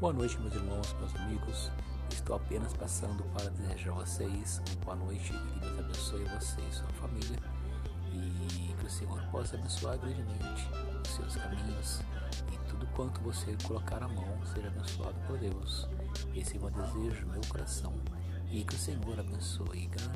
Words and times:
Boa 0.00 0.14
noite, 0.14 0.38
meus 0.40 0.54
irmãos, 0.54 0.96
meus 0.98 1.14
amigos. 1.14 1.70
Estou 2.10 2.36
apenas 2.36 2.72
passando 2.72 3.22
para 3.34 3.50
desejar 3.50 3.90
a 3.90 3.96
vocês 3.96 4.62
uma 4.66 4.82
boa 4.82 4.96
noite 4.96 5.30
e 5.30 5.36
que 5.36 5.60
Deus 5.60 5.78
abençoe 5.78 6.24
você 6.24 6.58
e 6.62 6.72
sua 6.72 6.88
família 6.88 7.38
e 8.10 8.74
que 8.78 8.86
o 8.86 8.90
Senhor 8.90 9.22
possa 9.30 9.58
abençoar 9.58 9.98
grandemente 9.98 10.70
os 11.04 11.10
seus 11.10 11.36
caminhos 11.36 12.00
e 12.50 12.70
tudo 12.70 12.86
quanto 12.96 13.20
você 13.20 13.54
colocar 13.62 14.02
a 14.02 14.08
mão 14.08 14.38
seja 14.46 14.68
abençoado 14.68 15.20
por 15.26 15.36
Deus. 15.36 15.86
Esse 16.34 16.56
é 16.56 16.60
o 16.60 16.62
meu 16.62 16.70
desejo, 16.70 17.26
meu 17.26 17.42
coração 17.46 17.92
e 18.50 18.64
que 18.64 18.74
o 18.74 18.78
Senhor 18.78 19.20
abençoe 19.20 19.86
grandemente 19.88 20.09